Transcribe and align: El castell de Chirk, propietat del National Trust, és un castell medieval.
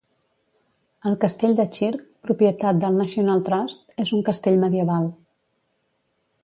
El 1.09 1.17
castell 1.25 1.53
de 1.59 1.65
Chirk, 1.75 2.01
propietat 2.29 2.81
del 2.85 2.99
National 3.03 3.45
Trust, 3.51 3.85
és 4.07 4.17
un 4.21 4.27
castell 4.31 4.61
medieval. 4.65 5.09